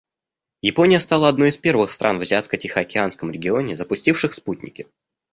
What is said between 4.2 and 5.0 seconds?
спутники.